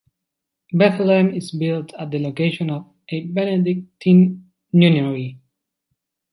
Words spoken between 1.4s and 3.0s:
built at the location of